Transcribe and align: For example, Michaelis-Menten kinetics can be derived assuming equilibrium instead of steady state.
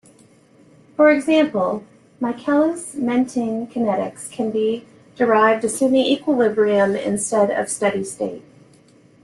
For 0.95 1.11
example, 1.11 1.83
Michaelis-Menten 2.19 3.71
kinetics 3.71 4.31
can 4.31 4.49
be 4.49 4.83
derived 5.15 5.63
assuming 5.63 6.07
equilibrium 6.07 6.95
instead 6.95 7.51
of 7.51 7.69
steady 7.69 8.03
state. 8.03 8.41